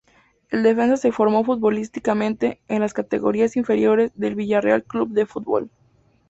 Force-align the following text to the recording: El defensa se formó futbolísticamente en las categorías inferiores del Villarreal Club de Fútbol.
El 0.49 0.63
defensa 0.63 0.97
se 0.97 1.11
formó 1.11 1.43
futbolísticamente 1.45 2.59
en 2.67 2.79
las 2.79 2.95
categorías 2.95 3.55
inferiores 3.55 4.11
del 4.15 4.33
Villarreal 4.33 4.83
Club 4.83 5.09
de 5.11 5.27
Fútbol. 5.27 5.69